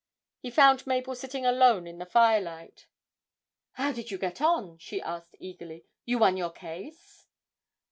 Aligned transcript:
He 0.39 0.49
found 0.49 0.87
Mabel 0.87 1.13
sitting 1.13 1.45
alone 1.45 1.85
in 1.85 1.99
the 1.99 2.07
firelight. 2.07 2.87
'How 3.73 3.91
did 3.91 4.09
you 4.09 4.17
get 4.17 4.41
on?' 4.41 4.79
she 4.79 4.99
asked 4.99 5.35
eagerly; 5.39 5.85
'you 6.05 6.17
won 6.17 6.37
your 6.37 6.49
case?' 6.51 7.27